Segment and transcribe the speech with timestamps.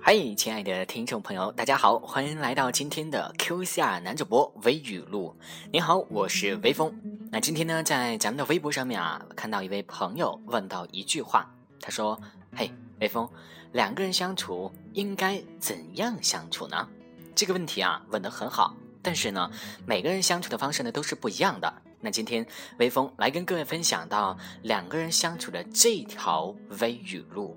[0.00, 5.34] 嗨，亲爱的听众朋友，大家好，欢迎来到今天的 QCR 男主播微语录。
[5.72, 6.94] 你好，我是微风。
[7.32, 11.50] 那今天呢，在咱们的微博上面啊，看到一位朋友问到一句话，
[11.80, 12.20] 他说
[12.54, 12.70] ：“嘿，
[13.00, 13.26] 微风，
[13.72, 16.86] 两个人相处应该怎样相处呢？”
[17.34, 18.76] 这个问题啊，问得很好。
[19.00, 19.50] 但是呢，
[19.86, 21.82] 每个人相处的方式呢都是不一样的。
[22.04, 22.46] 那今天
[22.78, 27.56] 微风来跟各位分享到两个人相处的这条微语录。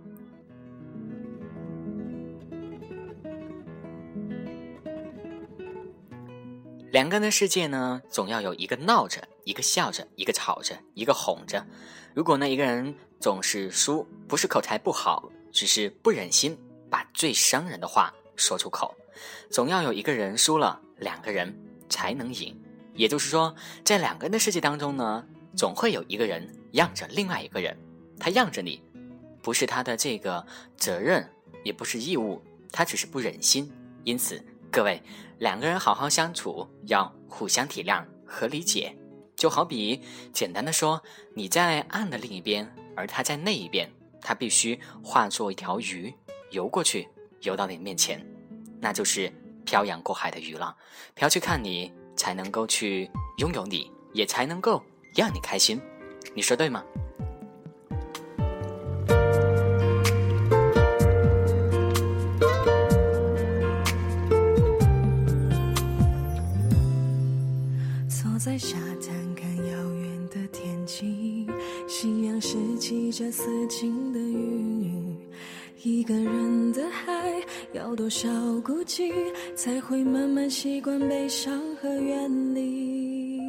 [6.92, 11.68] 两个人的世界呢，总要有一个闹着，一个笑着，一个吵着，一个哄着。
[12.14, 16.58] 如果呢一个人总是输，不是口才不好，只是不忍心
[16.90, 18.96] 把最伤人的话说出口。
[19.52, 21.54] 总要有一个人输了，两个人
[21.90, 22.58] 才能赢。
[22.98, 25.24] 也就是说，在两个人的世界当中呢，
[25.56, 27.78] 总会有一个人让着另外一个人。
[28.20, 28.84] 他让着你，
[29.42, 31.26] 不是他的这个责任，
[31.64, 33.72] 也不是义务，他只是不忍心。
[34.04, 34.44] 因此。
[34.70, 35.02] 各位，
[35.40, 38.96] 两个人好好相处，要互相体谅和理解。
[39.36, 41.02] 就好比简单的说，
[41.34, 43.90] 你在岸的另一边，而他在那一边，
[44.22, 46.14] 他必须化作一条鱼
[46.52, 47.08] 游过去，
[47.42, 48.24] 游到你面前，
[48.82, 49.32] 那就是
[49.66, 50.76] 漂洋过海的鱼了。
[51.16, 54.84] 漂去看你，才能够去拥有你，也才能够
[55.16, 55.80] 让你开心，
[56.34, 56.84] 你说对吗？
[68.10, 71.48] 坐在沙滩看遥远的天际，
[71.88, 75.16] 夕阳拾起着丝情的雨，
[75.84, 77.17] 一个人的海。
[77.74, 78.30] 要多少
[78.64, 79.12] 孤寂，
[79.56, 83.40] 才会慢慢习惯悲伤和远离？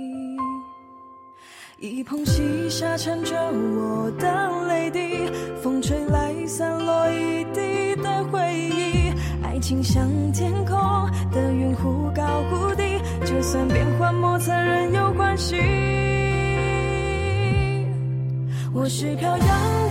[1.79, 5.01] 一捧细沙缠着我的泪滴，
[5.63, 9.13] 风吹来散落一地的回忆。
[9.45, 10.77] 爱情像天空
[11.31, 12.83] 的云，忽高忽低，
[13.25, 15.57] 就算变幻莫测，仍有关系。
[18.75, 19.89] 我是漂洋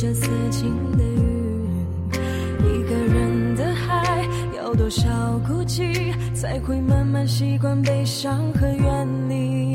[0.00, 2.16] 这多情的雨，
[2.64, 5.06] 一个人的海，要多少
[5.46, 9.72] 孤寂才会慢慢习惯悲伤和远离。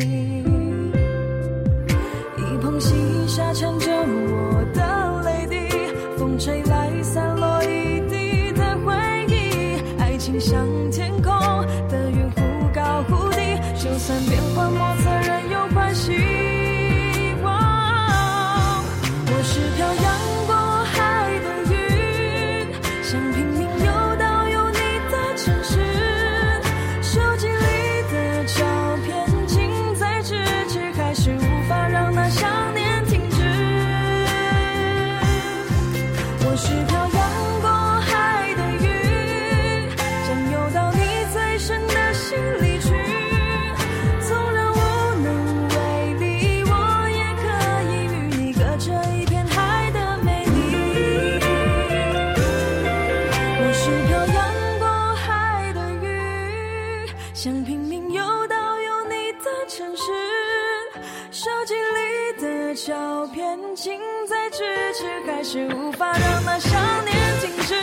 [2.38, 2.96] 一捧细
[3.28, 5.56] 沙缠着我的泪滴，
[6.18, 8.96] 风吹来散落一地的回
[9.28, 9.78] 忆。
[10.00, 10.66] 爱情像
[58.16, 60.04] 游到有你的城市
[61.32, 64.60] 手机里的照片近在咫
[64.94, 66.72] 尺还是无法让那想
[67.04, 67.75] 念停止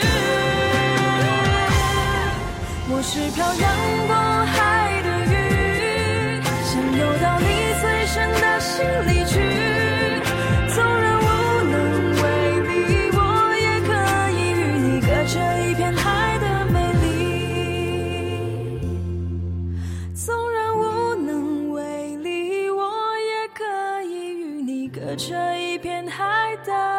[25.83, 26.92] 片海的。